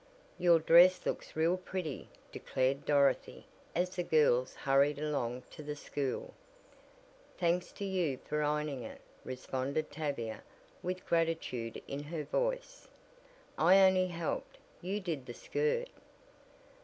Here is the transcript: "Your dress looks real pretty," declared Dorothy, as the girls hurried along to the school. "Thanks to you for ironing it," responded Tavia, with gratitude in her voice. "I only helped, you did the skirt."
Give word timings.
"Your 0.39 0.57
dress 0.57 1.05
looks 1.05 1.35
real 1.35 1.57
pretty," 1.57 2.09
declared 2.31 2.85
Dorothy, 2.85 3.45
as 3.75 3.91
the 3.91 4.01
girls 4.01 4.55
hurried 4.55 4.97
along 4.97 5.43
to 5.51 5.61
the 5.61 5.75
school. 5.75 6.33
"Thanks 7.37 7.71
to 7.73 7.85
you 7.85 8.17
for 8.27 8.41
ironing 8.41 8.81
it," 8.81 8.99
responded 9.23 9.91
Tavia, 9.91 10.41
with 10.81 11.05
gratitude 11.05 11.83
in 11.87 12.05
her 12.05 12.23
voice. 12.23 12.87
"I 13.59 13.77
only 13.85 14.07
helped, 14.07 14.57
you 14.81 14.99
did 14.99 15.27
the 15.27 15.35
skirt." 15.35 15.89